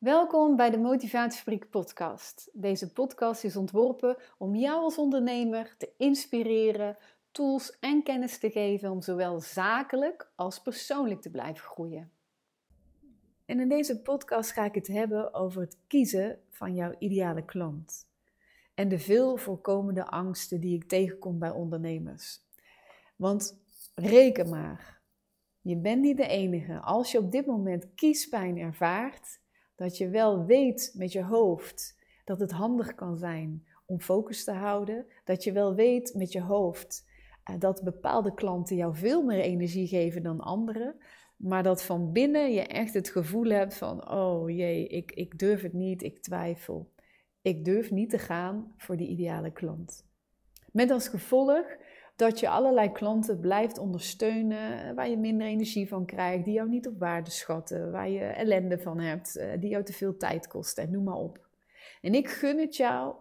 Welkom 0.00 0.56
bij 0.56 0.70
de 0.70 0.78
Motivatiefabriek 0.78 1.70
podcast. 1.70 2.50
Deze 2.52 2.92
podcast 2.92 3.44
is 3.44 3.56
ontworpen 3.56 4.16
om 4.38 4.54
jou 4.54 4.82
als 4.82 4.98
ondernemer 4.98 5.74
te 5.78 5.92
inspireren, 5.96 6.96
tools 7.30 7.78
en 7.80 8.02
kennis 8.02 8.38
te 8.38 8.50
geven 8.50 8.90
om 8.90 9.02
zowel 9.02 9.40
zakelijk 9.40 10.32
als 10.34 10.62
persoonlijk 10.62 11.20
te 11.20 11.30
blijven 11.30 11.64
groeien. 11.64 12.10
En 13.44 13.60
in 13.60 13.68
deze 13.68 14.00
podcast 14.00 14.52
ga 14.52 14.64
ik 14.64 14.74
het 14.74 14.86
hebben 14.86 15.34
over 15.34 15.60
het 15.60 15.78
kiezen 15.86 16.38
van 16.50 16.74
jouw 16.74 16.94
ideale 16.98 17.44
klant 17.44 18.08
en 18.74 18.88
de 18.88 18.98
veel 18.98 19.36
voorkomende 19.36 20.06
angsten 20.06 20.60
die 20.60 20.74
ik 20.74 20.88
tegenkom 20.88 21.38
bij 21.38 21.50
ondernemers. 21.50 22.40
Want 23.16 23.58
reken 23.94 24.48
maar, 24.48 25.00
je 25.60 25.76
bent 25.76 26.00
niet 26.00 26.16
de 26.16 26.26
enige. 26.26 26.78
Als 26.78 27.12
je 27.12 27.18
op 27.18 27.32
dit 27.32 27.46
moment 27.46 27.94
kiespijn 27.94 28.58
ervaart, 28.58 29.40
dat 29.80 29.96
je 29.96 30.08
wel 30.08 30.44
weet 30.44 30.92
met 30.96 31.12
je 31.12 31.22
hoofd 31.22 31.98
dat 32.24 32.40
het 32.40 32.50
handig 32.50 32.94
kan 32.94 33.16
zijn 33.16 33.66
om 33.86 34.00
focus 34.00 34.44
te 34.44 34.52
houden. 34.52 35.06
Dat 35.24 35.44
je 35.44 35.52
wel 35.52 35.74
weet 35.74 36.14
met 36.14 36.32
je 36.32 36.40
hoofd 36.40 37.08
uh, 37.50 37.56
dat 37.58 37.82
bepaalde 37.82 38.34
klanten 38.34 38.76
jou 38.76 38.96
veel 38.96 39.22
meer 39.22 39.40
energie 39.40 39.86
geven 39.86 40.22
dan 40.22 40.40
anderen. 40.40 40.96
Maar 41.36 41.62
dat 41.62 41.82
van 41.82 42.12
binnen 42.12 42.52
je 42.52 42.66
echt 42.66 42.94
het 42.94 43.08
gevoel 43.08 43.50
hebt 43.50 43.76
van: 43.76 44.10
oh 44.10 44.50
jee, 44.50 44.86
ik, 44.86 45.12
ik 45.12 45.38
durf 45.38 45.62
het 45.62 45.72
niet, 45.72 46.02
ik 46.02 46.22
twijfel. 46.22 46.92
Ik 47.42 47.64
durf 47.64 47.90
niet 47.90 48.10
te 48.10 48.18
gaan 48.18 48.74
voor 48.76 48.96
die 48.96 49.08
ideale 49.08 49.52
klant. 49.52 50.06
Met 50.72 50.90
als 50.90 51.08
gevolg 51.08 51.66
dat 52.16 52.40
je 52.40 52.48
allerlei 52.48 52.92
klanten 52.92 53.40
blijft 53.40 53.78
ondersteunen 53.78 54.94
waar 54.94 55.08
je 55.08 55.16
minder 55.16 55.46
energie 55.46 55.88
van 55.88 56.06
krijgt, 56.06 56.44
die 56.44 56.54
jou 56.54 56.68
niet 56.68 56.86
op 56.86 56.98
waarde 56.98 57.30
schatten, 57.30 57.90
waar 57.90 58.08
je 58.08 58.24
ellende 58.24 58.78
van 58.78 59.00
hebt, 59.00 59.36
eh, 59.36 59.60
die 59.60 59.70
jou 59.70 59.84
te 59.84 59.92
veel 59.92 60.16
tijd 60.16 60.46
kosten 60.46 60.82
en 60.84 60.90
noem 60.90 61.04
maar 61.04 61.14
op. 61.14 61.48
En 62.00 62.14
ik 62.14 62.28
gun 62.28 62.58
het 62.58 62.76
jou 62.76 63.14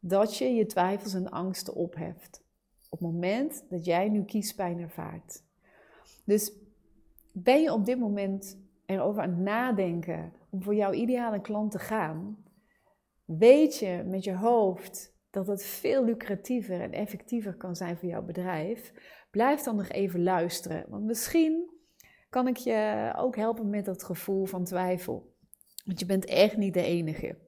dat 0.00 0.36
je 0.36 0.54
je 0.54 0.66
twijfels 0.66 1.14
en 1.14 1.30
angsten 1.30 1.74
opheft 1.74 2.42
op 2.88 2.98
het 2.98 3.12
moment 3.12 3.64
dat 3.68 3.84
jij 3.84 4.08
nu 4.08 4.24
kiespijn 4.24 4.80
ervaart. 4.80 5.42
Dus 6.24 6.52
ben 7.32 7.62
je 7.62 7.72
op 7.72 7.84
dit 7.84 7.98
moment 7.98 8.58
erover 8.86 9.22
aan 9.22 9.30
het 9.30 9.38
nadenken 9.38 10.32
om 10.50 10.62
voor 10.62 10.74
jouw 10.74 10.92
ideale 10.92 11.40
klant 11.40 11.70
te 11.70 11.78
gaan, 11.78 12.44
weet 13.24 13.78
je 13.78 14.02
met 14.06 14.24
je 14.24 14.34
hoofd 14.34 15.11
dat 15.32 15.46
het 15.46 15.64
veel 15.64 16.04
lucratiever 16.04 16.80
en 16.80 16.92
effectiever 16.92 17.54
kan 17.54 17.76
zijn 17.76 17.96
voor 17.96 18.08
jouw 18.08 18.22
bedrijf, 18.22 18.92
blijf 19.30 19.62
dan 19.62 19.76
nog 19.76 19.88
even 19.88 20.22
luisteren. 20.22 20.84
Want 20.88 21.04
misschien 21.04 21.70
kan 22.28 22.48
ik 22.48 22.56
je 22.56 23.12
ook 23.16 23.36
helpen 23.36 23.70
met 23.70 23.84
dat 23.84 24.04
gevoel 24.04 24.44
van 24.44 24.64
twijfel. 24.64 25.34
Want 25.84 26.00
je 26.00 26.06
bent 26.06 26.24
echt 26.24 26.56
niet 26.56 26.74
de 26.74 26.82
enige. 26.82 27.38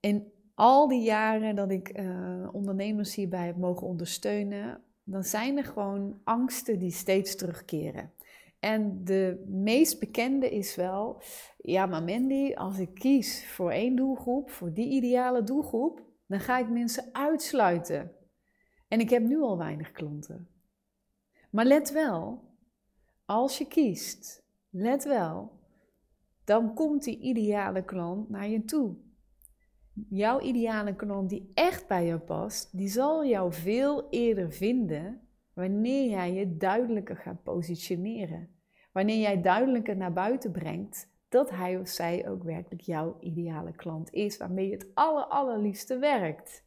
In 0.00 0.32
al 0.54 0.88
die 0.88 1.02
jaren 1.02 1.54
dat 1.54 1.70
ik 1.70 1.98
uh, 1.98 2.48
ondernemers 2.52 3.14
hierbij 3.14 3.46
heb 3.46 3.56
mogen 3.56 3.86
ondersteunen, 3.86 4.80
dan 5.04 5.22
zijn 5.22 5.56
er 5.56 5.64
gewoon 5.64 6.20
angsten 6.24 6.78
die 6.78 6.90
steeds 6.90 7.36
terugkeren. 7.36 8.12
En 8.60 9.04
de 9.04 9.44
meest 9.46 10.00
bekende 10.00 10.50
is 10.50 10.76
wel, 10.76 11.22
ja 11.56 11.86
maar 11.86 12.02
Mandy, 12.02 12.54
als 12.54 12.78
ik 12.78 12.94
kies 12.94 13.46
voor 13.46 13.70
één 13.70 13.96
doelgroep, 13.96 14.50
voor 14.50 14.72
die 14.72 14.90
ideale 14.90 15.42
doelgroep, 15.42 16.10
dan 16.32 16.40
ga 16.40 16.58
ik 16.58 16.68
mensen 16.68 17.08
uitsluiten. 17.12 18.12
En 18.88 19.00
ik 19.00 19.10
heb 19.10 19.22
nu 19.22 19.40
al 19.40 19.58
weinig 19.58 19.92
klanten. 19.92 20.48
Maar 21.50 21.64
let 21.64 21.92
wel, 21.92 22.42
als 23.24 23.58
je 23.58 23.66
kiest, 23.66 24.44
let 24.70 25.04
wel, 25.04 25.60
dan 26.44 26.74
komt 26.74 27.04
die 27.04 27.18
ideale 27.18 27.84
klant 27.84 28.28
naar 28.28 28.48
je 28.48 28.64
toe. 28.64 28.96
Jouw 30.08 30.40
ideale 30.40 30.96
klant 30.96 31.28
die 31.28 31.50
echt 31.54 31.86
bij 31.88 32.06
jou 32.06 32.20
past, 32.20 32.76
die 32.76 32.88
zal 32.88 33.26
jou 33.26 33.52
veel 33.52 34.10
eerder 34.10 34.52
vinden 34.52 35.28
wanneer 35.52 36.10
jij 36.10 36.32
je 36.32 36.56
duidelijker 36.56 37.16
gaat 37.16 37.42
positioneren. 37.42 38.48
Wanneer 38.92 39.18
jij 39.18 39.40
duidelijker 39.40 39.96
naar 39.96 40.12
buiten 40.12 40.52
brengt 40.52 41.11
dat 41.32 41.50
hij 41.50 41.78
of 41.78 41.88
zij 41.88 42.28
ook 42.28 42.42
werkelijk 42.42 42.82
jouw 42.82 43.16
ideale 43.20 43.72
klant 43.72 44.12
is, 44.12 44.36
waarmee 44.36 44.66
je 44.66 44.72
het 44.72 44.94
aller, 44.94 45.24
allerliefste 45.24 45.98
werkt. 45.98 46.64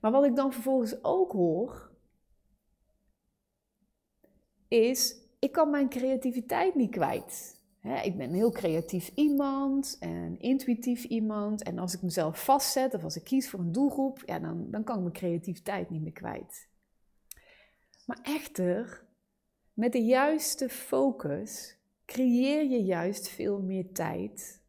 Maar 0.00 0.10
wat 0.10 0.24
ik 0.24 0.36
dan 0.36 0.52
vervolgens 0.52 1.04
ook 1.04 1.32
hoor, 1.32 1.90
is, 4.68 5.16
ik 5.38 5.52
kan 5.52 5.70
mijn 5.70 5.88
creativiteit 5.88 6.74
niet 6.74 6.90
kwijt. 6.90 7.60
ik 8.02 8.16
ben 8.16 8.28
een 8.28 8.34
heel 8.34 8.52
creatief 8.52 9.10
iemand 9.14 9.96
en 10.00 10.40
intuïtief 10.40 11.04
iemand. 11.04 11.62
En 11.62 11.78
als 11.78 11.94
ik 11.94 12.02
mezelf 12.02 12.44
vastzet 12.44 12.94
of 12.94 13.04
als 13.04 13.16
ik 13.16 13.24
kies 13.24 13.50
voor 13.50 13.60
een 13.60 13.72
doelgroep, 13.72 14.22
ja, 14.26 14.38
dan, 14.38 14.70
dan 14.70 14.84
kan 14.84 14.96
ik 14.96 15.02
mijn 15.02 15.14
creativiteit 15.14 15.90
niet 15.90 16.02
meer 16.02 16.12
kwijt. 16.12 16.68
Maar 18.06 18.18
echter, 18.22 19.06
met 19.72 19.92
de 19.92 20.04
juiste 20.04 20.68
focus 20.68 21.75
creëer 22.06 22.64
je 22.64 22.82
juist 22.82 23.28
veel 23.28 23.62
meer 23.62 23.92
tijd 23.92 24.64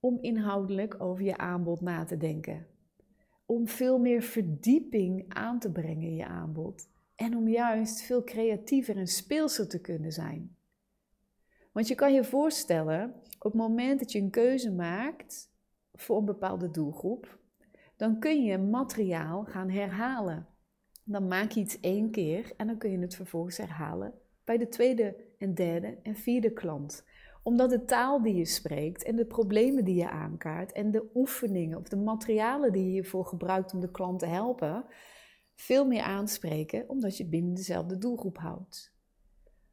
om 0.00 0.18
inhoudelijk 0.20 1.02
over 1.02 1.24
je 1.24 1.36
aanbod 1.36 1.80
na 1.80 2.04
te 2.04 2.16
denken. 2.16 2.66
Om 3.46 3.68
veel 3.68 3.98
meer 3.98 4.22
verdieping 4.22 5.34
aan 5.34 5.58
te 5.58 5.72
brengen 5.72 6.08
in 6.08 6.14
je 6.14 6.26
aanbod. 6.26 6.88
En 7.14 7.36
om 7.36 7.48
juist 7.48 8.02
veel 8.02 8.24
creatiever 8.24 8.96
en 8.96 9.06
speelser 9.06 9.68
te 9.68 9.80
kunnen 9.80 10.12
zijn. 10.12 10.56
Want 11.72 11.88
je 11.88 11.94
kan 11.94 12.12
je 12.12 12.24
voorstellen, 12.24 13.14
op 13.38 13.52
het 13.52 13.54
moment 13.54 13.98
dat 13.98 14.12
je 14.12 14.18
een 14.18 14.30
keuze 14.30 14.72
maakt 14.72 15.52
voor 15.92 16.18
een 16.18 16.24
bepaalde 16.24 16.70
doelgroep, 16.70 17.38
dan 17.96 18.18
kun 18.18 18.44
je 18.44 18.58
materiaal 18.58 19.44
gaan 19.44 19.70
herhalen. 19.70 20.46
Dan 21.04 21.28
maak 21.28 21.50
je 21.50 21.60
iets 21.60 21.80
één 21.80 22.10
keer 22.10 22.52
en 22.56 22.66
dan 22.66 22.78
kun 22.78 22.90
je 22.90 22.98
het 22.98 23.14
vervolgens 23.14 23.56
herhalen 23.56 24.14
bij 24.50 24.58
de 24.58 24.68
tweede 24.68 25.16
en 25.38 25.54
derde 25.54 25.98
en 26.02 26.14
vierde 26.14 26.52
klant. 26.52 27.04
Omdat 27.42 27.70
de 27.70 27.84
taal 27.84 28.22
die 28.22 28.34
je 28.34 28.44
spreekt 28.44 29.04
en 29.04 29.16
de 29.16 29.24
problemen 29.24 29.84
die 29.84 29.94
je 29.94 30.10
aankaart 30.10 30.72
en 30.72 30.90
de 30.90 31.10
oefeningen 31.14 31.78
of 31.78 31.88
de 31.88 31.96
materialen 31.96 32.72
die 32.72 32.84
je 32.84 32.90
hiervoor 32.90 33.26
gebruikt 33.26 33.74
om 33.74 33.80
de 33.80 33.90
klant 33.90 34.18
te 34.18 34.26
helpen, 34.26 34.84
veel 35.54 35.86
meer 35.86 36.02
aanspreken 36.02 36.88
omdat 36.88 37.16
je 37.16 37.26
binnen 37.26 37.54
dezelfde 37.54 37.98
doelgroep 37.98 38.38
houdt. 38.38 38.94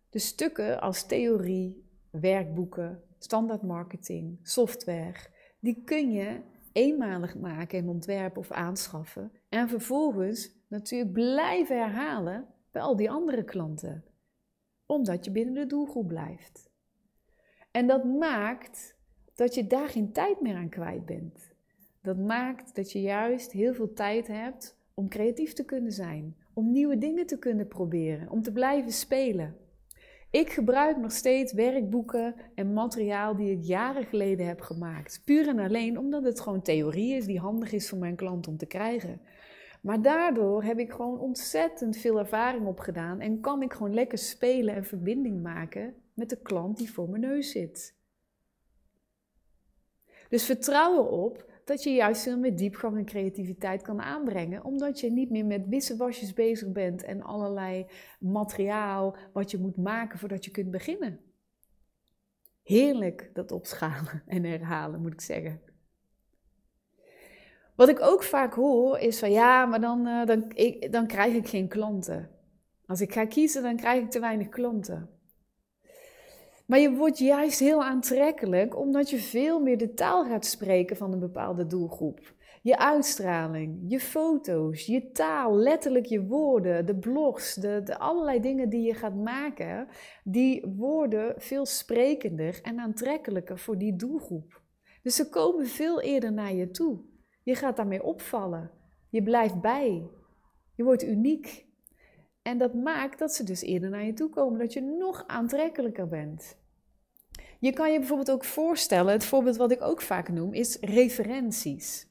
De 0.09 0.19
stukken 0.19 0.81
als 0.81 1.05
theorie, 1.05 1.89
werkboeken, 2.11 3.01
standaard 3.19 3.61
marketing, 3.61 4.39
software, 4.41 5.19
die 5.59 5.83
kun 5.83 6.11
je 6.11 6.41
eenmalig 6.71 7.37
maken 7.37 7.79
en 7.79 7.89
ontwerpen 7.89 8.39
of 8.39 8.51
aanschaffen 8.51 9.31
en 9.49 9.69
vervolgens 9.69 10.51
natuurlijk 10.67 11.11
blijven 11.11 11.77
herhalen 11.77 12.47
bij 12.71 12.81
al 12.81 12.95
die 12.95 13.11
andere 13.11 13.43
klanten 13.43 14.03
omdat 14.87 15.25
je 15.25 15.31
binnen 15.31 15.53
de 15.53 15.65
doelgroep 15.65 16.07
blijft. 16.07 16.69
En 17.71 17.87
dat 17.87 18.03
maakt 18.03 18.95
dat 19.35 19.55
je 19.55 19.67
daar 19.67 19.89
geen 19.89 20.11
tijd 20.11 20.41
meer 20.41 20.55
aan 20.55 20.69
kwijt 20.69 21.05
bent. 21.05 21.55
Dat 22.01 22.17
maakt 22.17 22.75
dat 22.75 22.91
je 22.91 23.01
juist 23.01 23.51
heel 23.51 23.73
veel 23.73 23.93
tijd 23.93 24.27
hebt 24.27 24.77
om 24.93 25.09
creatief 25.09 25.53
te 25.53 25.65
kunnen 25.65 25.91
zijn, 25.91 26.35
om 26.53 26.71
nieuwe 26.71 26.97
dingen 26.97 27.25
te 27.25 27.39
kunnen 27.39 27.67
proberen, 27.67 28.29
om 28.29 28.41
te 28.41 28.51
blijven 28.51 28.91
spelen. 28.91 29.55
Ik 30.31 30.49
gebruik 30.49 30.97
nog 30.97 31.11
steeds 31.11 31.53
werkboeken 31.53 32.35
en 32.55 32.73
materiaal 32.73 33.35
die 33.35 33.51
ik 33.51 33.63
jaren 33.63 34.03
geleden 34.05 34.47
heb 34.47 34.61
gemaakt. 34.61 35.21
Puur 35.25 35.47
en 35.47 35.59
alleen 35.59 35.97
omdat 35.97 36.23
het 36.23 36.39
gewoon 36.39 36.61
theorie 36.61 37.15
is 37.15 37.25
die 37.25 37.39
handig 37.39 37.71
is 37.71 37.89
voor 37.89 37.97
mijn 37.97 38.15
klant 38.15 38.47
om 38.47 38.57
te 38.57 38.65
krijgen. 38.65 39.21
Maar 39.87 40.01
daardoor 40.01 40.63
heb 40.63 40.79
ik 40.79 40.91
gewoon 40.91 41.19
ontzettend 41.19 41.97
veel 41.97 42.19
ervaring 42.19 42.65
opgedaan 42.65 43.19
en 43.19 43.39
kan 43.39 43.61
ik 43.61 43.73
gewoon 43.73 43.93
lekker 43.93 44.17
spelen 44.17 44.75
en 44.75 44.85
verbinding 44.85 45.41
maken 45.41 45.95
met 46.13 46.29
de 46.29 46.41
klant 46.41 46.77
die 46.77 46.91
voor 46.91 47.09
mijn 47.09 47.21
neus 47.21 47.51
zit. 47.51 47.95
Dus 50.29 50.45
vertrouw 50.45 50.97
erop 50.97 51.51
dat 51.65 51.83
je 51.83 51.89
juist 51.89 52.21
veel 52.21 52.37
meer 52.37 52.55
diepgang 52.55 52.97
en 52.97 53.05
creativiteit 53.05 53.81
kan 53.81 54.01
aanbrengen, 54.01 54.63
omdat 54.63 54.99
je 54.99 55.11
niet 55.11 55.29
meer 55.29 55.45
met 55.45 55.67
wisselwasjes 55.67 56.33
bezig 56.33 56.71
bent 56.71 57.03
en 57.03 57.21
allerlei 57.21 57.85
materiaal 58.19 59.15
wat 59.33 59.51
je 59.51 59.57
moet 59.57 59.77
maken 59.77 60.19
voordat 60.19 60.45
je 60.45 60.51
kunt 60.51 60.71
beginnen. 60.71 61.19
Heerlijk 62.63 63.29
dat 63.33 63.51
opschalen 63.51 64.23
en 64.25 64.43
herhalen, 64.43 65.01
moet 65.01 65.13
ik 65.13 65.21
zeggen. 65.21 65.61
Wat 67.77 67.89
ik 67.89 68.01
ook 68.01 68.23
vaak 68.23 68.53
hoor 68.53 68.99
is 68.99 69.19
van 69.19 69.31
ja, 69.31 69.65
maar 69.65 69.81
dan, 69.81 70.07
uh, 70.07 70.25
dan, 70.25 70.51
ik, 70.53 70.91
dan 70.91 71.07
krijg 71.07 71.33
ik 71.33 71.47
geen 71.47 71.67
klanten. 71.67 72.29
Als 72.85 73.01
ik 73.01 73.13
ga 73.13 73.25
kiezen, 73.25 73.63
dan 73.63 73.75
krijg 73.75 74.03
ik 74.03 74.09
te 74.09 74.19
weinig 74.19 74.49
klanten. 74.49 75.09
Maar 76.65 76.79
je 76.79 76.91
wordt 76.91 77.17
juist 77.17 77.59
heel 77.59 77.83
aantrekkelijk 77.83 78.77
omdat 78.77 79.09
je 79.09 79.17
veel 79.17 79.59
meer 79.59 79.77
de 79.77 79.93
taal 79.93 80.25
gaat 80.25 80.45
spreken 80.45 80.97
van 80.97 81.11
een 81.13 81.19
bepaalde 81.19 81.65
doelgroep. 81.65 82.33
Je 82.61 82.77
uitstraling, 82.77 83.79
je 83.87 83.99
foto's, 83.99 84.85
je 84.85 85.11
taal, 85.11 85.55
letterlijk 85.55 86.05
je 86.05 86.25
woorden, 86.25 86.85
de 86.85 86.95
blogs, 86.95 87.55
de, 87.55 87.81
de 87.83 87.97
allerlei 87.97 88.39
dingen 88.39 88.69
die 88.69 88.81
je 88.81 88.93
gaat 88.93 89.15
maken, 89.15 89.87
die 90.23 90.73
worden 90.75 91.33
veel 91.37 91.65
sprekender 91.65 92.59
en 92.61 92.79
aantrekkelijker 92.79 93.59
voor 93.59 93.77
die 93.77 93.95
doelgroep. 93.95 94.61
Dus 95.01 95.15
ze 95.15 95.29
komen 95.29 95.67
veel 95.67 96.01
eerder 96.01 96.33
naar 96.33 96.53
je 96.53 96.71
toe. 96.71 96.99
Je 97.47 97.55
gaat 97.55 97.75
daarmee 97.75 98.03
opvallen. 98.03 98.71
Je 99.09 99.23
blijft 99.23 99.61
bij. 99.61 100.09
Je 100.75 100.83
wordt 100.83 101.03
uniek. 101.03 101.65
En 102.41 102.57
dat 102.57 102.73
maakt 102.73 103.19
dat 103.19 103.33
ze 103.33 103.43
dus 103.43 103.61
eerder 103.61 103.89
naar 103.89 104.05
je 104.05 104.13
toe 104.13 104.29
komen, 104.29 104.59
dat 104.59 104.73
je 104.73 104.81
nog 104.81 105.23
aantrekkelijker 105.27 106.07
bent. 106.07 106.57
Je 107.59 107.73
kan 107.73 107.91
je 107.91 107.99
bijvoorbeeld 107.99 108.31
ook 108.31 108.43
voorstellen, 108.43 109.13
het 109.13 109.25
voorbeeld 109.25 109.55
wat 109.55 109.71
ik 109.71 109.81
ook 109.81 110.01
vaak 110.01 110.29
noem, 110.29 110.53
is 110.53 110.77
referenties. 110.79 112.07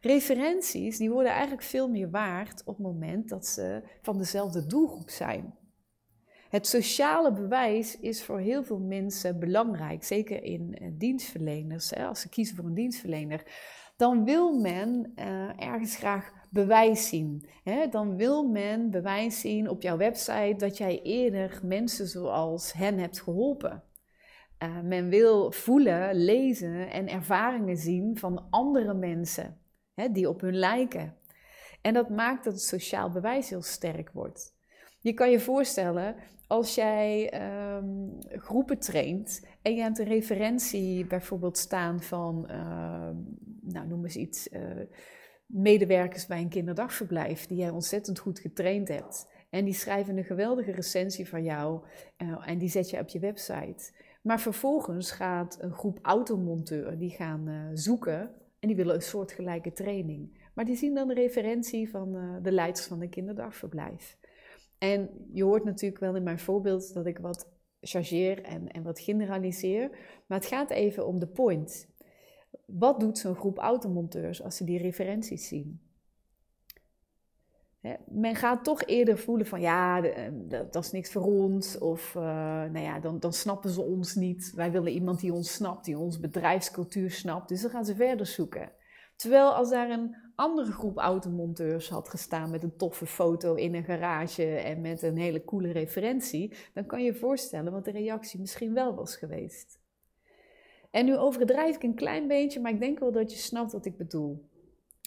Referenties 0.00 0.98
die 0.98 1.10
worden 1.10 1.32
eigenlijk 1.32 1.62
veel 1.62 1.88
meer 1.88 2.10
waard 2.10 2.60
op 2.64 2.76
het 2.76 2.86
moment 2.86 3.28
dat 3.28 3.46
ze 3.46 3.82
van 4.02 4.18
dezelfde 4.18 4.66
doelgroep 4.66 5.10
zijn. 5.10 5.54
Het 6.50 6.66
sociale 6.66 7.32
bewijs 7.32 7.98
is 7.98 8.22
voor 8.22 8.38
heel 8.38 8.64
veel 8.64 8.78
mensen 8.78 9.38
belangrijk, 9.38 10.04
zeker 10.04 10.42
in 10.42 10.74
eh, 10.74 10.88
dienstverleners. 10.92 11.94
Als 11.94 12.20
ze 12.20 12.28
kiezen 12.28 12.56
voor 12.56 12.64
een 12.64 12.74
dienstverlener, 12.74 13.42
dan 13.96 14.24
wil 14.24 14.58
men 14.58 15.12
uh, 15.16 15.62
ergens 15.62 15.96
graag 15.96 16.32
bewijs 16.50 17.08
zien. 17.08 17.46
Dan 17.90 18.16
wil 18.16 18.48
men 18.48 18.90
bewijs 18.90 19.40
zien 19.40 19.68
op 19.68 19.82
jouw 19.82 19.96
website 19.96 20.54
dat 20.56 20.76
jij 20.76 21.02
eerder 21.02 21.60
mensen 21.62 22.06
zoals 22.06 22.72
hen 22.72 22.98
hebt 22.98 23.20
geholpen. 23.20 23.82
Uh, 24.62 24.80
men 24.80 25.08
wil 25.08 25.52
voelen, 25.52 26.14
lezen 26.14 26.90
en 26.90 27.08
ervaringen 27.08 27.76
zien 27.76 28.18
van 28.18 28.46
andere 28.50 28.94
mensen 28.94 29.58
die 30.10 30.28
op 30.28 30.40
hun 30.40 30.56
lijken. 30.56 31.16
En 31.80 31.94
dat 31.94 32.08
maakt 32.08 32.44
dat 32.44 32.52
het 32.52 32.62
sociaal 32.62 33.10
bewijs 33.10 33.50
heel 33.50 33.62
sterk 33.62 34.10
wordt. 34.12 34.58
Je 35.02 35.12
kan 35.12 35.30
je 35.30 35.40
voorstellen, 35.40 36.14
als 36.46 36.74
jij 36.74 37.30
ehm, 37.30 38.08
groepen 38.28 38.78
traint 38.78 39.46
en 39.62 39.74
je 39.74 39.82
hebt 39.82 39.98
een 39.98 40.06
referentie 40.06 41.06
bijvoorbeeld 41.06 41.58
staan 41.58 42.02
van, 42.02 42.48
uh, 42.50 43.08
nou 43.60 43.86
noem 43.86 44.04
eens 44.04 44.16
iets, 44.16 44.48
uh, 44.48 44.60
medewerkers 45.46 46.26
bij 46.26 46.40
een 46.40 46.48
kinderdagverblijf 46.48 47.46
die 47.46 47.56
jij 47.56 47.70
ontzettend 47.70 48.18
goed 48.18 48.38
getraind 48.38 48.88
hebt. 48.88 49.28
En 49.50 49.64
die 49.64 49.74
schrijven 49.74 50.16
een 50.16 50.24
geweldige 50.24 50.72
recensie 50.72 51.28
van 51.28 51.42
jou 51.44 51.84
uh, 52.18 52.48
en 52.48 52.58
die 52.58 52.68
zet 52.68 52.90
je 52.90 52.98
op 52.98 53.08
je 53.08 53.18
website. 53.18 53.92
Maar 54.22 54.40
vervolgens 54.40 55.10
gaat 55.10 55.56
een 55.60 55.72
groep 55.72 55.98
automonteur 56.02 56.98
die 56.98 57.10
gaan 57.10 57.48
uh, 57.48 57.70
zoeken 57.74 58.30
en 58.58 58.68
die 58.68 58.76
willen 58.76 58.94
een 58.94 59.02
soortgelijke 59.02 59.72
training. 59.72 60.38
Maar 60.54 60.64
die 60.64 60.76
zien 60.76 60.94
dan 60.94 61.08
de 61.08 61.14
referentie 61.14 61.90
van 61.90 62.38
de 62.42 62.52
leiders 62.52 62.86
van 62.86 63.00
een 63.00 63.08
kinderdagverblijf. 63.08 64.18
En 64.80 65.10
je 65.32 65.44
hoort 65.44 65.64
natuurlijk 65.64 66.00
wel 66.00 66.16
in 66.16 66.22
mijn 66.22 66.38
voorbeeld 66.38 66.94
dat 66.94 67.06
ik 67.06 67.18
wat 67.18 67.52
chargeer 67.80 68.42
en, 68.42 68.68
en 68.68 68.82
wat 68.82 69.00
generaliseer. 69.00 69.88
Maar 70.26 70.38
het 70.38 70.46
gaat 70.46 70.70
even 70.70 71.06
om 71.06 71.18
de 71.18 71.26
point. 71.26 71.88
Wat 72.66 73.00
doet 73.00 73.18
zo'n 73.18 73.34
groep 73.34 73.58
automonteurs 73.58 74.42
als 74.42 74.56
ze 74.56 74.64
die 74.64 74.78
referenties 74.78 75.48
zien? 75.48 75.80
men 78.06 78.34
gaat 78.34 78.64
toch 78.64 78.82
eerder 78.84 79.18
voelen 79.18 79.46
van 79.46 79.60
ja, 79.60 80.02
eh, 80.02 80.32
dat, 80.70 80.84
is 80.84 80.90
niks 80.90 81.12
voor 81.12 81.22
ons. 81.22 81.78
Of 81.78 82.14
uh, 82.14 82.22
nou 82.22 82.78
ja, 82.78 83.00
dan, 83.00 83.18
dan 83.18 83.32
snappen 83.32 83.70
ze 83.70 83.82
ons 83.82 84.14
niet. 84.14 84.52
Wij 84.54 84.70
willen 84.70 84.92
iemand 84.92 85.20
die 85.20 85.32
ons 85.32 85.52
snapt, 85.52 85.84
die 85.84 85.98
ons 85.98 86.20
bedrijfscultuur 86.20 87.10
snapt. 87.10 87.48
Dus 87.48 87.62
dan 87.62 87.70
gaan 87.70 87.84
ze 87.84 87.94
verder 87.94 88.26
zoeken. 88.26 88.72
Terwijl 89.16 89.54
als 89.54 89.70
daar 89.70 89.90
een 89.90 90.16
andere 90.40 90.72
groep 90.72 90.98
automonteurs 90.98 91.88
had 91.88 92.08
gestaan 92.08 92.50
met 92.50 92.62
een 92.62 92.76
toffe 92.76 93.06
foto 93.06 93.54
in 93.54 93.74
een 93.74 93.84
garage 93.84 94.44
en 94.44 94.80
met 94.80 95.02
een 95.02 95.16
hele 95.16 95.44
coole 95.44 95.72
referentie, 95.72 96.54
dan 96.74 96.86
kan 96.86 96.98
je 96.98 97.12
je 97.12 97.18
voorstellen 97.18 97.72
wat 97.72 97.84
de 97.84 97.90
reactie 97.90 98.40
misschien 98.40 98.74
wel 98.74 98.94
was 98.94 99.16
geweest. 99.16 99.80
En 100.90 101.04
nu 101.04 101.16
overdrijf 101.16 101.76
ik 101.76 101.82
een 101.82 101.94
klein 101.94 102.28
beetje, 102.28 102.60
maar 102.60 102.72
ik 102.72 102.80
denk 102.80 102.98
wel 102.98 103.12
dat 103.12 103.32
je 103.32 103.38
snapt 103.38 103.72
wat 103.72 103.84
ik 103.84 103.96
bedoel. 103.96 104.48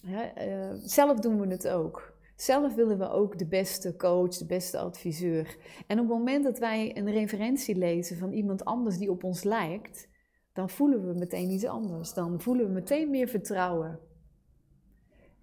uh, 0.06 0.72
zelf 0.78 1.20
doen 1.20 1.40
we 1.40 1.48
het 1.48 1.68
ook. 1.68 2.14
Zelf 2.36 2.76
willen 2.76 2.98
we 2.98 3.10
ook 3.10 3.38
de 3.38 3.48
beste 3.48 3.96
coach, 3.96 4.38
de 4.38 4.46
beste 4.46 4.78
adviseur. 4.78 5.58
En 5.88 6.00
op 6.00 6.08
het 6.08 6.18
moment 6.18 6.44
dat 6.44 6.60
wij 6.60 6.98
een 6.98 7.12
referentie 7.12 7.76
lezen 7.76 8.18
van 8.18 8.32
iemand 8.32 8.66
anders 8.66 8.98
die 8.98 9.12
op 9.12 9.24
ons 9.24 9.44
lijkt, 9.44 10.08
dan 10.54 10.70
voelen 10.70 11.08
we 11.08 11.20
meteen 11.20 11.50
iets 11.50 11.66
anders. 11.66 12.14
Dan 12.14 12.42
voelen 12.42 12.66
we 12.66 12.72
meteen 12.72 13.10
meer 13.10 13.28
vertrouwen. 13.28 14.00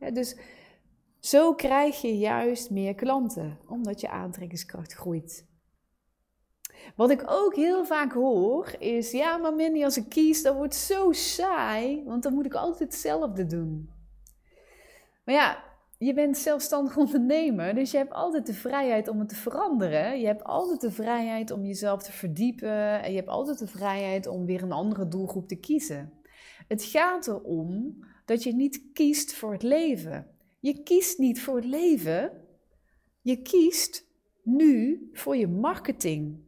Ja, 0.00 0.10
dus 0.10 0.36
zo 1.18 1.54
krijg 1.54 2.00
je 2.00 2.18
juist 2.18 2.70
meer 2.70 2.94
klanten, 2.94 3.58
omdat 3.66 4.00
je 4.00 4.08
aantrekkingskracht 4.08 4.92
groeit. 4.92 5.48
Wat 6.96 7.10
ik 7.10 7.22
ook 7.26 7.54
heel 7.54 7.84
vaak 7.84 8.12
hoor 8.12 8.74
is: 8.78 9.10
ja, 9.10 9.36
maar 9.36 9.54
Minnie, 9.54 9.84
als 9.84 9.96
ik 9.96 10.08
kies, 10.08 10.42
dan 10.42 10.56
wordt 10.56 10.74
het 10.74 10.82
zo 10.82 11.12
saai, 11.12 12.04
want 12.04 12.22
dan 12.22 12.34
moet 12.34 12.46
ik 12.46 12.54
altijd 12.54 12.78
hetzelfde 12.92 13.46
doen. 13.46 13.90
Maar 15.24 15.34
ja, 15.34 15.64
je 15.98 16.14
bent 16.14 16.38
zelfstandig 16.38 16.96
ondernemer, 17.06 17.74
dus 17.74 17.90
je 17.90 17.96
hebt 17.96 18.12
altijd 18.12 18.46
de 18.46 18.54
vrijheid 18.54 19.08
om 19.08 19.18
het 19.18 19.28
te 19.28 19.34
veranderen. 19.34 20.20
Je 20.20 20.26
hebt 20.26 20.44
altijd 20.44 20.80
de 20.80 20.90
vrijheid 20.90 21.50
om 21.50 21.64
jezelf 21.64 22.02
te 22.02 22.12
verdiepen. 22.12 23.02
En 23.02 23.10
je 23.10 23.16
hebt 23.16 23.28
altijd 23.28 23.58
de 23.58 23.66
vrijheid 23.66 24.26
om 24.26 24.46
weer 24.46 24.62
een 24.62 24.72
andere 24.72 25.08
doelgroep 25.08 25.48
te 25.48 25.60
kiezen. 25.60 26.12
Het 26.68 26.84
gaat 26.84 27.26
erom 27.26 28.04
dat 28.30 28.42
je 28.42 28.54
niet 28.54 28.82
kiest 28.92 29.34
voor 29.34 29.52
het 29.52 29.62
leven. 29.62 30.26
Je 30.60 30.82
kiest 30.82 31.18
niet 31.18 31.42
voor 31.42 31.56
het 31.56 31.64
leven. 31.64 32.32
Je 33.20 33.42
kiest 33.42 34.06
nu 34.42 35.08
voor 35.12 35.36
je 35.36 35.46
marketing. 35.46 36.38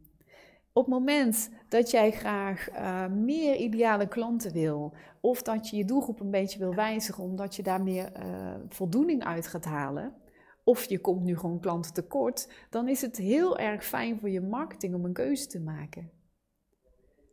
Op 0.73 0.85
het 0.85 0.93
moment 0.93 1.49
dat 1.69 1.91
jij 1.91 2.11
graag 2.11 2.71
uh, 2.71 3.07
meer 3.07 3.55
ideale 3.55 4.07
klanten 4.07 4.51
wil, 4.51 4.93
of 5.21 5.41
dat 5.41 5.69
je 5.69 5.77
je 5.77 5.85
doelgroep 5.85 6.19
een 6.19 6.31
beetje 6.31 6.59
wil 6.59 6.75
wijzigen 6.75 7.23
omdat 7.23 7.55
je 7.55 7.63
daar 7.63 7.83
meer 7.83 8.11
uh, 8.17 8.55
voldoening 8.67 9.23
uit 9.23 9.47
gaat 9.47 9.65
halen, 9.65 10.15
of 10.63 10.89
je 10.89 10.99
komt 10.99 11.23
nu 11.23 11.37
gewoon 11.37 11.59
klanten 11.59 11.93
tekort, 11.93 12.49
dan 12.69 12.87
is 12.87 13.01
het 13.01 13.17
heel 13.17 13.57
erg 13.57 13.85
fijn 13.85 14.19
voor 14.19 14.29
je 14.29 14.41
marketing 14.41 14.95
om 14.95 15.05
een 15.05 15.13
keuze 15.13 15.47
te 15.47 15.59
maken. 15.59 16.11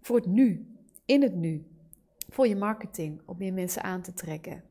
Voor 0.01 0.17
het 0.17 0.27
nu, 0.27 0.77
in 1.05 1.23
het 1.23 1.35
nu. 1.35 1.80
Voor 2.31 2.47
je 2.47 2.57
marketing, 2.57 3.23
om 3.27 3.39
meer 3.39 3.53
mensen 3.53 3.83
aan 3.83 4.03
te 4.03 4.13
trekken. 4.13 4.65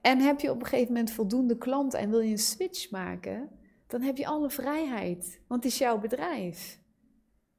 En 0.00 0.18
heb 0.18 0.40
je 0.40 0.50
op 0.50 0.60
een 0.60 0.66
gegeven 0.66 0.92
moment 0.92 1.10
voldoende 1.10 1.58
klanten 1.58 1.98
en 1.98 2.10
wil 2.10 2.20
je 2.20 2.30
een 2.30 2.38
switch 2.38 2.90
maken, 2.90 3.48
dan 3.86 4.02
heb 4.02 4.16
je 4.16 4.26
alle 4.26 4.50
vrijheid, 4.50 5.40
want 5.46 5.64
het 5.64 5.72
is 5.72 5.78
jouw 5.78 5.98
bedrijf. 5.98 6.80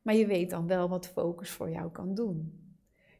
Maar 0.01 0.15
je 0.15 0.27
weet 0.27 0.49
dan 0.49 0.67
wel 0.67 0.89
wat 0.89 1.07
focus 1.07 1.49
voor 1.49 1.69
jou 1.69 1.91
kan 1.91 2.15
doen. 2.15 2.65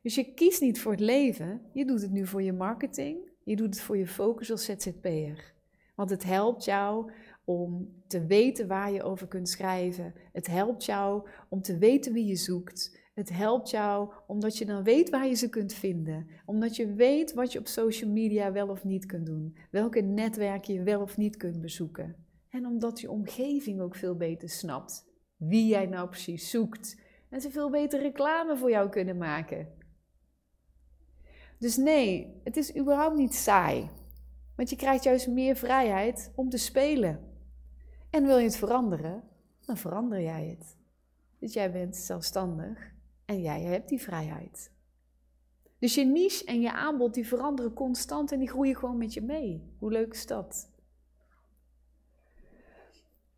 Dus 0.01 0.15
je 0.15 0.33
kiest 0.33 0.61
niet 0.61 0.81
voor 0.81 0.91
het 0.91 1.01
leven, 1.01 1.61
je 1.73 1.85
doet 1.85 2.01
het 2.01 2.11
nu 2.11 2.27
voor 2.27 2.41
je 2.41 2.53
marketing, 2.53 3.17
je 3.43 3.55
doet 3.55 3.69
het 3.69 3.81
voor 3.81 3.97
je 3.97 4.07
focus 4.07 4.51
als 4.51 4.65
ZZP'er. 4.65 5.53
Want 5.95 6.09
het 6.09 6.23
helpt 6.23 6.65
jou 6.65 7.11
om 7.45 7.93
te 8.07 8.25
weten 8.25 8.67
waar 8.67 8.91
je 8.91 9.03
over 9.03 9.27
kunt 9.27 9.49
schrijven. 9.49 10.13
Het 10.33 10.47
helpt 10.47 10.85
jou 10.85 11.29
om 11.49 11.61
te 11.61 11.77
weten 11.77 12.13
wie 12.13 12.25
je 12.25 12.35
zoekt. 12.35 12.99
Het 13.17 13.29
helpt 13.29 13.69
jou 13.69 14.13
omdat 14.27 14.57
je 14.57 14.65
dan 14.65 14.83
weet 14.83 15.09
waar 15.09 15.27
je 15.27 15.33
ze 15.33 15.49
kunt 15.49 15.73
vinden. 15.73 16.27
Omdat 16.45 16.75
je 16.75 16.93
weet 16.93 17.33
wat 17.33 17.51
je 17.51 17.59
op 17.59 17.67
social 17.67 18.11
media 18.11 18.51
wel 18.51 18.67
of 18.67 18.83
niet 18.83 19.05
kunt 19.05 19.25
doen. 19.25 19.57
Welke 19.71 20.01
netwerken 20.01 20.73
je 20.73 20.83
wel 20.83 21.01
of 21.01 21.17
niet 21.17 21.37
kunt 21.37 21.61
bezoeken. 21.61 22.15
En 22.49 22.65
omdat 22.65 22.99
je 22.99 23.11
omgeving 23.11 23.81
ook 23.81 23.95
veel 23.95 24.15
beter 24.15 24.49
snapt 24.49 25.07
wie 25.35 25.67
jij 25.67 25.85
nou 25.85 26.09
precies 26.09 26.49
zoekt. 26.49 27.01
En 27.29 27.41
ze 27.41 27.51
veel 27.51 27.69
beter 27.69 28.01
reclame 28.01 28.57
voor 28.57 28.69
jou 28.69 28.89
kunnen 28.89 29.17
maken. 29.17 29.67
Dus 31.59 31.77
nee, 31.77 32.41
het 32.43 32.57
is 32.57 32.75
überhaupt 32.77 33.17
niet 33.17 33.35
saai. 33.35 33.89
Want 34.55 34.69
je 34.69 34.75
krijgt 34.75 35.03
juist 35.03 35.27
meer 35.27 35.55
vrijheid 35.55 36.31
om 36.35 36.49
te 36.49 36.57
spelen. 36.57 37.19
En 38.09 38.25
wil 38.25 38.37
je 38.37 38.45
het 38.45 38.57
veranderen, 38.57 39.23
dan 39.65 39.77
verander 39.77 40.21
jij 40.21 40.47
het. 40.57 40.77
Dus 41.39 41.53
jij 41.53 41.71
bent 41.71 41.95
zelfstandig 41.95 42.95
en 43.27 43.41
jij 43.41 43.61
hebt 43.61 43.89
die 43.89 44.01
vrijheid. 44.01 44.71
Dus 45.79 45.95
je 45.95 46.05
niche 46.05 46.45
en 46.45 46.61
je 46.61 46.71
aanbod 46.71 47.13
die 47.13 47.27
veranderen 47.27 47.73
constant 47.73 48.31
en 48.31 48.39
die 48.39 48.49
groeien 48.49 48.75
gewoon 48.75 48.97
met 48.97 49.13
je 49.13 49.21
mee. 49.21 49.75
Hoe 49.79 49.91
leuk 49.91 50.13
is 50.13 50.25
dat? 50.25 50.71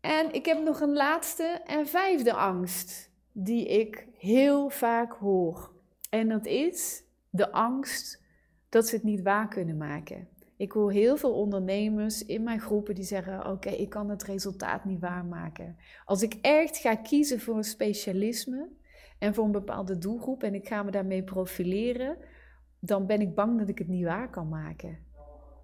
En 0.00 0.32
ik 0.32 0.46
heb 0.46 0.62
nog 0.62 0.80
een 0.80 0.92
laatste 0.92 1.62
en 1.66 1.86
vijfde 1.86 2.32
angst 2.32 3.10
die 3.32 3.66
ik 3.68 4.06
heel 4.16 4.70
vaak 4.70 5.12
hoor. 5.12 5.72
En 6.10 6.28
dat 6.28 6.46
is 6.46 7.02
de 7.30 7.52
angst 7.52 8.22
dat 8.68 8.88
ze 8.88 8.94
het 8.94 9.04
niet 9.04 9.22
waar 9.22 9.48
kunnen 9.48 9.76
maken. 9.76 10.28
Ik 10.56 10.72
hoor 10.72 10.92
heel 10.92 11.16
veel 11.16 11.32
ondernemers 11.32 12.24
in 12.26 12.42
mijn 12.42 12.60
groepen 12.60 12.94
die 12.94 13.04
zeggen: 13.04 13.46
Oké, 13.46 13.70
ik 13.70 13.88
kan 13.88 14.10
het 14.10 14.22
resultaat 14.22 14.84
niet 14.84 15.00
waarmaken. 15.00 15.76
Als 16.04 16.22
ik 16.22 16.34
echt 16.40 16.76
ga 16.76 16.94
kiezen 16.94 17.40
voor 17.40 17.56
een 17.56 17.64
specialisme 17.64 18.68
en 19.20 19.34
voor 19.34 19.44
een 19.44 19.52
bepaalde 19.52 19.98
doelgroep 19.98 20.42
en 20.42 20.54
ik 20.54 20.68
ga 20.68 20.82
me 20.82 20.90
daarmee 20.90 21.22
profileren, 21.22 22.16
dan 22.78 23.06
ben 23.06 23.20
ik 23.20 23.34
bang 23.34 23.58
dat 23.58 23.68
ik 23.68 23.78
het 23.78 23.88
niet 23.88 24.04
waar 24.04 24.30
kan 24.30 24.48
maken. 24.48 24.98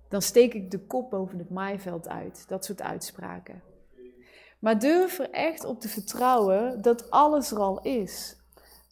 dan 0.09 0.23
steek 0.23 0.55
ik 0.55 0.71
de 0.71 0.79
kop 0.79 1.11
boven 1.11 1.39
het 1.39 1.51
maaiveld 1.51 2.09
uit. 2.09 2.49
Dat 2.49 2.65
soort 2.65 2.83
uitspraken. 2.83 3.63
Maar 4.59 4.79
durf 4.79 5.19
er 5.19 5.31
echt 5.31 5.65
op 5.65 5.81
te 5.81 5.89
vertrouwen 5.89 6.83
dat 6.83 7.11
alles 7.11 7.51
er 7.51 7.59
al 7.59 7.83
is. 7.83 8.37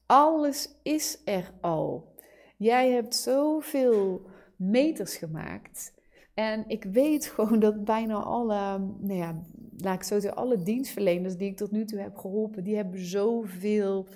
Alles 0.06 0.74
is 0.82 1.22
er 1.24 1.50
al. 1.60 2.14
Jij 2.56 2.90
hebt 2.90 3.14
zoveel 3.14 4.26
meters 4.56 5.16
gemaakt. 5.16 5.94
En 6.34 6.64
ik 6.68 6.84
weet 6.84 7.26
gewoon 7.26 7.58
dat 7.58 7.84
bijna 7.84 8.14
alle, 8.14 8.78
nou 8.78 9.14
ja, 9.14 9.42
laat 9.76 9.94
ik 9.94 10.02
zo 10.02 10.20
zeggen, 10.20 10.40
alle 10.40 10.62
dienstverleners 10.62 11.36
die 11.36 11.50
ik 11.50 11.56
tot 11.56 11.70
nu 11.70 11.84
toe 11.84 11.98
heb 11.98 12.16
geholpen, 12.16 12.64
die 12.64 12.76
hebben 12.76 13.04
zoveel, 13.04 14.06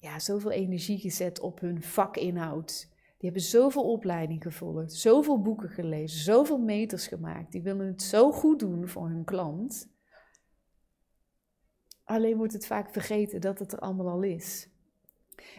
ja, 0.00 0.18
zoveel 0.18 0.50
energie 0.50 0.98
gezet 0.98 1.40
op 1.40 1.60
hun 1.60 1.82
vakinhoud. 1.82 2.88
Die 2.90 3.30
hebben 3.30 3.42
zoveel 3.42 3.92
opleiding 3.92 4.42
gevolgd, 4.42 4.92
zoveel 4.92 5.40
boeken 5.40 5.68
gelezen, 5.68 6.20
zoveel 6.20 6.58
meters 6.58 7.06
gemaakt. 7.06 7.52
Die 7.52 7.62
willen 7.62 7.86
het 7.86 8.02
zo 8.02 8.32
goed 8.32 8.58
doen 8.58 8.88
voor 8.88 9.08
hun 9.08 9.24
klant. 9.24 9.88
Alleen 12.04 12.36
wordt 12.36 12.52
het 12.52 12.66
vaak 12.66 12.90
vergeten 12.90 13.40
dat 13.40 13.58
het 13.58 13.72
er 13.72 13.78
allemaal 13.78 14.08
al 14.08 14.22
is. 14.22 14.68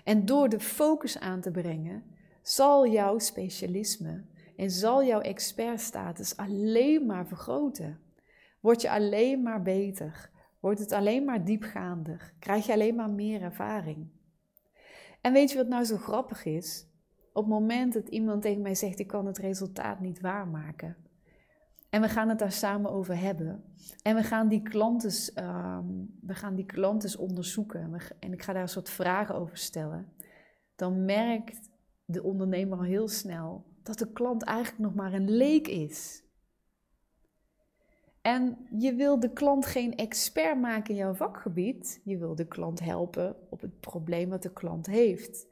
En 0.04 0.26
door 0.26 0.50
de 0.50 0.60
focus 0.60 1.20
aan 1.20 1.42
te 1.42 1.52
brengen, 1.52 2.04
zal 2.42 2.88
jouw 2.88 3.20
specialisme 3.20 4.24
en 4.56 4.72
zal 4.72 5.04
jouw 5.04 5.20
expertstatus 5.20 6.38
alleen 6.38 7.06
maar 7.06 7.28
vergroten. 7.28 8.00
Word 8.60 8.82
je 8.82 8.90
alleen 8.90 9.42
maar 9.42 9.62
beter, 9.62 10.30
wordt 10.60 10.80
het 10.80 10.92
alleen 10.92 11.26
maar 11.26 11.46
diepgaander, 11.46 12.34
krijg 12.40 12.66
je 12.66 12.74
alleen 12.74 12.96
maar 12.96 13.10
meer 13.10 13.42
ervaring. 13.42 14.08
En 15.22 15.34
weet 15.34 15.52
je 15.52 15.58
wat 15.58 15.68
nou 15.68 15.84
zo 15.84 15.98
grappig 15.98 16.46
is? 16.46 16.86
Op 17.34 17.44
het 17.44 17.54
moment 17.54 17.94
dat 17.94 18.08
iemand 18.08 18.42
tegen 18.42 18.62
mij 18.62 18.76
zegt: 18.76 19.00
Ik 19.00 19.08
kan 19.08 19.26
het 19.26 19.38
resultaat 19.38 20.00
niet 20.00 20.22
waarmaken. 20.22 20.96
En 21.90 22.02
we 22.02 22.10
gaan 22.10 22.30
het 22.30 22.40
daar 22.40 22.52
samen 22.52 22.92
over 22.92 23.18
hebben. 23.18 23.64
En 24.04 24.16
we 24.16 24.24
gaan 24.24 24.48
die 24.48 24.62
klanten, 24.62 25.34
ehm, 25.34 25.86
we 26.22 26.34
gaan 26.34 26.56
die 26.56 26.66
onderzoeken. 27.18 27.94
En 28.20 28.34
ik 28.34 28.42
ga 28.42 28.54
daar 28.54 28.62
een 28.62 28.68
soort 28.68 28.90
vragen 28.90 29.36
over 29.36 29.58
stellen. 29.58 30.14
Dan 30.76 31.06
merkt 31.06 31.70
de 32.06 32.24
ondernemer 32.24 32.78
al 32.78 32.84
heel 32.84 33.08
snel 33.08 33.66
dat 33.84 33.98
de 33.98 34.12
klant 34.12 34.44
eigenlijk 34.44 34.80
nog 34.80 34.96
maar 34.96 35.14
een 35.14 35.30
leek 35.30 35.68
is. 35.68 36.24
En 38.22 38.68
je 38.78 38.94
wil 38.94 39.20
de 39.20 39.34
klant 39.34 39.66
geen 39.66 39.96
expert 39.96 40.60
maken 40.60 40.90
in 40.90 41.00
jouw 41.00 41.14
vakgebied. 41.14 42.02
Je 42.04 42.18
wil 42.18 42.36
de 42.36 42.48
klant 42.48 42.80
helpen 42.80 43.36
op 43.50 43.62
het 43.62 43.80
probleem 43.80 44.30
wat 44.30 44.44
de 44.44 44.54
klant 44.54 44.86
heeft. 44.86 45.48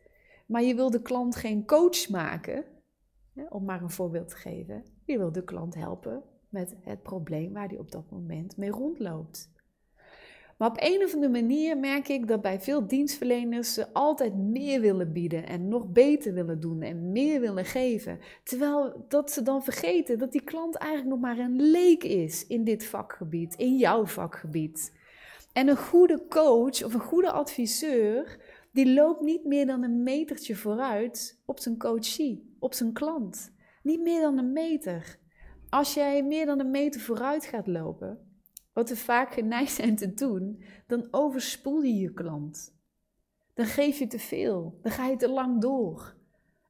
Maar 0.45 0.63
je 0.63 0.75
wil 0.75 0.89
de 0.89 1.01
klant 1.01 1.35
geen 1.35 1.65
coach 1.65 2.09
maken, 2.09 2.65
om 3.49 3.65
maar 3.65 3.81
een 3.81 3.89
voorbeeld 3.89 4.27
te 4.27 4.35
geven. 4.35 4.83
Je 5.05 5.17
wil 5.17 5.31
de 5.31 5.43
klant 5.43 5.75
helpen 5.75 6.23
met 6.49 6.75
het 6.81 7.03
probleem 7.03 7.53
waar 7.53 7.67
hij 7.67 7.77
op 7.77 7.91
dat 7.91 8.11
moment 8.11 8.57
mee 8.57 8.71
rondloopt. 8.71 9.51
Maar 10.59 10.69
op 10.69 10.77
een 10.79 11.03
of 11.03 11.13
andere 11.13 11.31
manier 11.31 11.77
merk 11.77 12.07
ik 12.07 12.27
dat 12.27 12.41
bij 12.41 12.59
veel 12.59 12.87
dienstverleners 12.87 13.73
ze 13.73 13.93
altijd 13.93 14.35
meer 14.35 14.81
willen 14.81 15.13
bieden 15.13 15.47
en 15.47 15.67
nog 15.67 15.87
beter 15.87 16.33
willen 16.33 16.59
doen 16.59 16.81
en 16.81 17.11
meer 17.11 17.39
willen 17.39 17.65
geven. 17.65 18.19
Terwijl 18.43 19.05
dat 19.07 19.31
ze 19.31 19.41
dan 19.41 19.63
vergeten 19.63 20.17
dat 20.17 20.31
die 20.31 20.43
klant 20.43 20.75
eigenlijk 20.75 21.09
nog 21.09 21.19
maar 21.19 21.37
een 21.37 21.61
leek 21.61 22.03
is 22.03 22.47
in 22.47 22.63
dit 22.63 22.85
vakgebied, 22.85 23.55
in 23.55 23.77
jouw 23.77 24.05
vakgebied. 24.05 24.93
En 25.53 25.67
een 25.67 25.77
goede 25.77 26.25
coach 26.29 26.83
of 26.83 26.93
een 26.93 26.99
goede 26.99 27.31
adviseur, 27.31 28.37
die 28.71 28.93
loopt 28.93 29.21
niet 29.21 29.45
meer 29.45 29.65
dan 29.65 29.83
een 29.83 30.03
metertje 30.03 30.55
vooruit 30.55 31.41
op 31.45 31.59
zijn 31.59 31.77
coachie, 31.77 32.55
op 32.59 32.73
zijn 32.73 32.93
klant. 32.93 33.51
Niet 33.83 34.01
meer 34.01 34.21
dan 34.21 34.37
een 34.37 34.53
meter. 34.53 35.17
Als 35.69 35.93
jij 35.93 36.23
meer 36.23 36.45
dan 36.45 36.59
een 36.59 36.71
meter 36.71 37.01
vooruit 37.01 37.45
gaat 37.45 37.67
lopen, 37.67 38.28
wat 38.79 38.89
we 38.89 38.95
vaak 38.95 39.33
geneigd 39.33 39.71
zijn 39.71 39.95
te 39.95 40.13
doen, 40.13 40.63
dan 40.87 41.07
overspoel 41.11 41.81
je 41.81 41.95
je 41.95 42.13
klant. 42.13 42.77
Dan 43.53 43.65
geef 43.65 43.99
je 43.99 44.07
te 44.07 44.19
veel, 44.19 44.79
dan 44.81 44.91
ga 44.91 45.07
je 45.07 45.15
te 45.15 45.29
lang 45.29 45.61
door. 45.61 46.15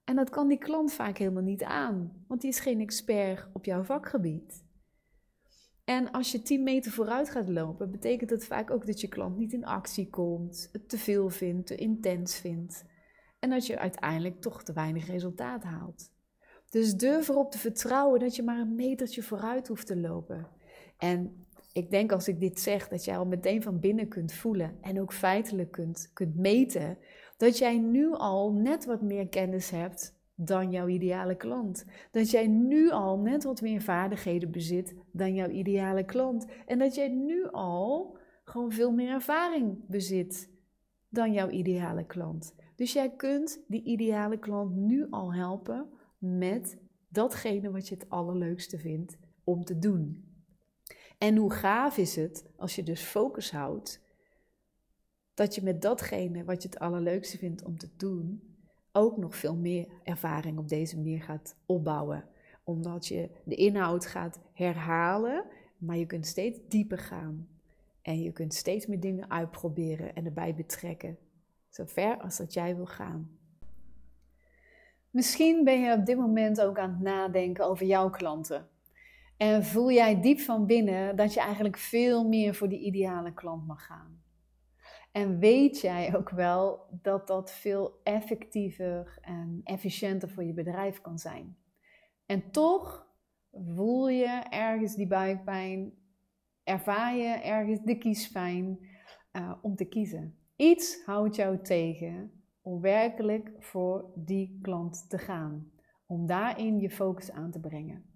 En 0.03 0.15
dat 0.15 0.29
kan 0.29 0.47
die 0.47 0.57
klant 0.57 0.93
vaak 0.93 1.17
helemaal 1.17 1.43
niet 1.43 1.63
aan, 1.63 2.23
want 2.27 2.41
die 2.41 2.49
is 2.49 2.59
geen 2.59 2.79
expert 2.79 3.47
op 3.53 3.65
jouw 3.65 3.83
vakgebied. 3.83 4.65
En 5.83 6.11
als 6.11 6.31
je 6.31 6.41
10 6.41 6.63
meter 6.63 6.91
vooruit 6.91 7.29
gaat 7.29 7.49
lopen, 7.49 7.91
betekent 7.91 8.29
dat 8.29 8.45
vaak 8.45 8.71
ook 8.71 8.85
dat 8.85 9.01
je 9.01 9.07
klant 9.07 9.37
niet 9.37 9.53
in 9.53 9.65
actie 9.65 10.09
komt, 10.09 10.69
het 10.71 10.89
te 10.89 10.97
veel 10.97 11.29
vindt, 11.29 11.67
te 11.67 11.75
intens 11.75 12.35
vindt. 12.35 12.85
En 13.39 13.49
dat 13.49 13.65
je 13.65 13.79
uiteindelijk 13.79 14.41
toch 14.41 14.63
te 14.63 14.73
weinig 14.73 15.07
resultaat 15.07 15.63
haalt. 15.63 16.11
Dus 16.69 16.95
durf 16.95 17.27
erop 17.27 17.51
te 17.51 17.57
vertrouwen 17.57 18.19
dat 18.19 18.35
je 18.35 18.43
maar 18.43 18.59
een 18.59 18.75
metertje 18.75 19.23
vooruit 19.23 19.67
hoeft 19.67 19.87
te 19.87 19.97
lopen. 19.97 20.47
En 20.97 21.47
ik 21.73 21.91
denk 21.91 22.11
als 22.11 22.27
ik 22.27 22.39
dit 22.39 22.59
zeg, 22.59 22.87
dat 22.87 23.05
jij 23.05 23.17
al 23.17 23.25
meteen 23.25 23.61
van 23.61 23.79
binnen 23.79 24.07
kunt 24.07 24.33
voelen 24.33 24.77
en 24.81 25.01
ook 25.01 25.13
feitelijk 25.13 25.71
kunt, 25.71 26.11
kunt 26.13 26.35
meten, 26.35 26.97
dat 27.37 27.57
jij 27.57 27.77
nu 27.77 28.11
al 28.11 28.53
net 28.53 28.85
wat 28.85 29.01
meer 29.01 29.27
kennis 29.27 29.69
hebt 29.69 30.17
dan 30.35 30.71
jouw 30.71 30.87
ideale 30.87 31.35
klant. 31.35 31.85
Dat 32.11 32.31
jij 32.31 32.47
nu 32.47 32.91
al 32.91 33.19
net 33.19 33.43
wat 33.43 33.61
meer 33.61 33.81
vaardigheden 33.81 34.51
bezit 34.51 34.95
dan 35.11 35.33
jouw 35.33 35.49
ideale 35.49 36.03
klant. 36.03 36.47
En 36.65 36.79
dat 36.79 36.95
jij 36.95 37.09
nu 37.09 37.47
al 37.51 38.17
gewoon 38.43 38.71
veel 38.71 38.91
meer 38.91 39.09
ervaring 39.09 39.87
bezit 39.87 40.49
dan 41.09 41.33
jouw 41.33 41.49
ideale 41.49 42.05
klant. 42.05 42.55
Dus 42.75 42.93
jij 42.93 43.15
kunt 43.15 43.63
die 43.67 43.83
ideale 43.83 44.37
klant 44.37 44.75
nu 44.75 45.07
al 45.09 45.33
helpen 45.33 45.89
met 46.17 46.77
datgene 47.09 47.71
wat 47.71 47.87
je 47.87 47.95
het 47.95 48.09
allerleukste 48.09 48.77
vindt 48.77 49.17
om 49.43 49.63
te 49.63 49.79
doen. 49.79 50.28
En 51.19 51.35
hoe 51.35 51.51
gaaf 51.51 51.97
is 51.97 52.15
het 52.15 52.45
als 52.55 52.75
je 52.75 52.83
dus 52.83 53.01
focus 53.01 53.51
houdt, 53.51 54.01
dat 55.33 55.55
je 55.55 55.63
met 55.63 55.81
datgene 55.81 56.43
wat 56.43 56.61
je 56.61 56.69
het 56.69 56.79
allerleukste 56.79 57.37
vindt 57.37 57.63
om 57.63 57.77
te 57.77 57.89
doen, 57.97 58.43
ook 58.91 59.17
nog 59.17 59.35
veel 59.35 59.55
meer 59.55 59.87
ervaring 60.03 60.57
op 60.57 60.67
deze 60.67 60.95
manier 60.95 61.21
gaat 61.21 61.55
opbouwen. 61.65 62.25
Omdat 62.63 63.07
je 63.07 63.29
de 63.43 63.55
inhoud 63.55 64.05
gaat 64.05 64.39
herhalen, 64.53 65.45
maar 65.77 65.97
je 65.97 66.05
kunt 66.05 66.25
steeds 66.25 66.59
dieper 66.67 66.97
gaan. 66.97 67.47
En 68.01 68.21
je 68.21 68.31
kunt 68.31 68.53
steeds 68.53 68.85
meer 68.85 68.99
dingen 68.99 69.31
uitproberen 69.31 70.15
en 70.15 70.25
erbij 70.25 70.55
betrekken. 70.55 71.17
Zover 71.69 72.17
als 72.17 72.37
dat 72.37 72.53
jij 72.53 72.75
wil 72.75 72.85
gaan. 72.85 73.37
Misschien 75.09 75.63
ben 75.63 75.81
je 75.81 75.93
op 75.93 76.05
dit 76.05 76.17
moment 76.17 76.61
ook 76.61 76.79
aan 76.79 76.89
het 76.89 77.01
nadenken 77.01 77.65
over 77.65 77.85
jouw 77.85 78.09
klanten. 78.09 78.67
En 79.39 79.63
voel 79.63 79.91
jij 79.91 80.21
diep 80.21 80.39
van 80.39 80.65
binnen 80.65 81.15
dat 81.15 81.33
je 81.33 81.39
eigenlijk 81.39 81.77
veel 81.77 82.27
meer 82.27 82.55
voor 82.55 82.69
die 82.69 82.79
ideale 82.79 83.33
klant 83.33 83.67
mag 83.67 83.85
gaan. 83.85 84.21
En 85.11 85.39
weet 85.39 85.81
jij 85.81 86.15
ook 86.15 86.29
wel 86.29 86.87
dat 87.01 87.27
dat 87.27 87.51
veel 87.51 87.99
effectiever 88.03 89.19
en 89.21 89.61
efficiënter 89.63 90.29
voor 90.29 90.43
je 90.43 90.53
bedrijf 90.53 91.01
kan 91.01 91.17
zijn. 91.17 91.57
En 92.25 92.51
toch 92.51 93.07
voel 93.51 94.09
je 94.09 94.43
ergens 94.49 94.95
die 94.95 95.07
buikpijn, 95.07 95.93
ervaar 96.63 97.15
je 97.15 97.33
ergens 97.33 97.79
de 97.83 97.97
kiespijn 97.97 98.79
uh, 99.33 99.53
om 99.61 99.75
te 99.75 99.85
kiezen. 99.85 100.37
Iets 100.55 101.03
houdt 101.05 101.35
jou 101.35 101.61
tegen 101.61 102.31
om 102.61 102.81
werkelijk 102.81 103.51
voor 103.59 104.11
die 104.15 104.59
klant 104.61 105.09
te 105.09 105.17
gaan. 105.17 105.71
Om 106.05 106.27
daarin 106.27 106.79
je 106.79 106.89
focus 106.89 107.31
aan 107.31 107.51
te 107.51 107.59
brengen. 107.59 108.08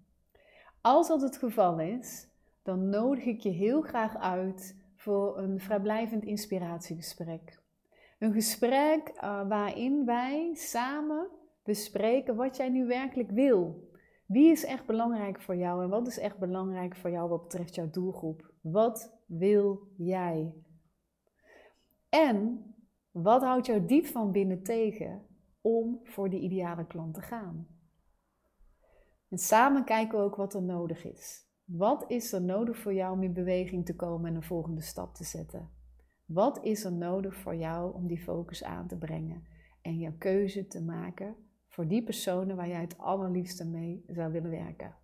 Als 0.86 1.08
dat 1.08 1.20
het 1.20 1.36
geval 1.36 1.80
is, 1.80 2.28
dan 2.62 2.88
nodig 2.88 3.24
ik 3.24 3.40
je 3.40 3.50
heel 3.50 3.80
graag 3.82 4.16
uit 4.16 4.76
voor 4.96 5.38
een 5.38 5.60
vrijblijvend 5.60 6.24
inspiratiegesprek. 6.24 7.62
Een 8.18 8.32
gesprek 8.32 9.12
uh, 9.14 9.48
waarin 9.48 10.04
wij 10.04 10.54
samen 10.54 11.28
bespreken 11.62 12.36
wat 12.36 12.56
jij 12.56 12.68
nu 12.68 12.86
werkelijk 12.86 13.30
wil. 13.30 13.88
Wie 14.26 14.50
is 14.50 14.64
echt 14.64 14.86
belangrijk 14.86 15.40
voor 15.40 15.56
jou 15.56 15.82
en 15.82 15.88
wat 15.88 16.06
is 16.06 16.18
echt 16.18 16.38
belangrijk 16.38 16.96
voor 16.96 17.10
jou 17.10 17.28
wat 17.28 17.42
betreft 17.42 17.74
jouw 17.74 17.90
doelgroep? 17.90 18.50
Wat 18.60 19.12
wil 19.26 19.88
jij? 19.96 20.54
En 22.08 22.64
wat 23.10 23.42
houdt 23.42 23.66
jou 23.66 23.84
diep 23.86 24.06
van 24.06 24.32
binnen 24.32 24.62
tegen 24.62 25.26
om 25.60 26.00
voor 26.02 26.30
die 26.30 26.40
ideale 26.40 26.86
klant 26.86 27.14
te 27.14 27.20
gaan? 27.20 27.73
En 29.34 29.40
samen 29.40 29.84
kijken 29.84 30.18
we 30.18 30.24
ook 30.24 30.36
wat 30.36 30.54
er 30.54 30.62
nodig 30.62 31.04
is. 31.04 31.46
Wat 31.64 32.04
is 32.08 32.32
er 32.32 32.42
nodig 32.42 32.78
voor 32.78 32.94
jou 32.94 33.12
om 33.12 33.22
in 33.22 33.32
beweging 33.32 33.86
te 33.86 33.96
komen 33.96 34.30
en 34.30 34.36
een 34.36 34.42
volgende 34.42 34.80
stap 34.80 35.14
te 35.14 35.24
zetten? 35.24 35.70
Wat 36.24 36.64
is 36.64 36.84
er 36.84 36.92
nodig 36.92 37.36
voor 37.36 37.56
jou 37.56 37.94
om 37.94 38.06
die 38.06 38.22
focus 38.22 38.64
aan 38.64 38.86
te 38.86 38.98
brengen 38.98 39.46
en 39.82 39.98
jouw 39.98 40.14
keuze 40.18 40.66
te 40.66 40.82
maken 40.82 41.36
voor 41.68 41.88
die 41.88 42.02
personen 42.02 42.56
waar 42.56 42.68
jij 42.68 42.80
het 42.80 42.98
allerliefste 42.98 43.66
mee 43.66 44.04
zou 44.06 44.32
willen 44.32 44.50
werken? 44.50 44.96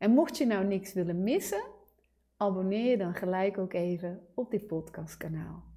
En 0.00 0.10
mocht 0.10 0.38
je 0.38 0.46
nou 0.46 0.64
niks 0.64 0.92
willen 0.92 1.22
missen, 1.22 1.62
abonneer 2.36 2.90
je 2.90 2.96
dan 2.96 3.14
gelijk 3.14 3.58
ook 3.58 3.72
even 3.72 4.20
op 4.34 4.50
dit 4.50 4.66
podcastkanaal. 4.66 5.69